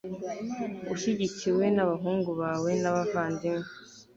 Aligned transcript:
ushyigikiwe 0.93 1.65
n'abahungu 1.75 2.29
bawe 2.41 2.71
n'abavandimwe 2.81 3.67